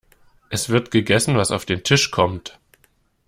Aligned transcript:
Es 0.49 0.69
wird 0.69 0.89
gegessen, 0.89 1.37
was 1.37 1.51
auf 1.51 1.63
den 1.63 1.83
Tisch 1.83 2.09
kommt. 2.09 2.57